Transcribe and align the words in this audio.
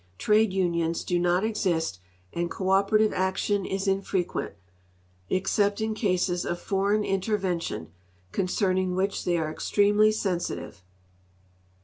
Trade 0.17 0.51
unions 0.51 1.03
do 1.03 1.19
not 1.19 1.43
exist 1.43 1.99
and 2.33 2.49
cooperative 2.49 3.13
action 3.13 3.67
is 3.67 3.85
infrecjnent, 3.85 4.53
except 5.29 5.79
in 5.79 5.93
cases 5.93 6.43
of 6.43 6.59
for 6.59 6.91
eign 6.91 7.05
intervention, 7.05 7.91
concerning 8.31 8.95
which 8.95 9.25
they 9.25 9.37
are 9.37 9.51
extremely 9.51 10.11
sensitive. 10.11 10.83